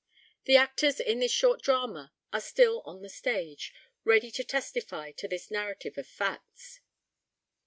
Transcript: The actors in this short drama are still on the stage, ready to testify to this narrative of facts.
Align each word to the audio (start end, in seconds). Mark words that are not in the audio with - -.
The 0.45 0.55
actors 0.55 0.99
in 0.99 1.19
this 1.19 1.31
short 1.31 1.61
drama 1.61 2.11
are 2.33 2.41
still 2.41 2.81
on 2.87 3.03
the 3.03 3.07
stage, 3.09 3.71
ready 4.03 4.31
to 4.31 4.43
testify 4.43 5.11
to 5.11 5.27
this 5.27 5.51
narrative 5.51 5.95
of 5.95 6.07
facts. 6.07 6.81